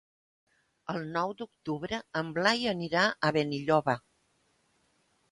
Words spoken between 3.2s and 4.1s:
a Benilloba.